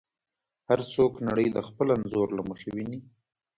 [0.67, 2.99] هر څوک نړۍ د خپل انځور له مخې ویني.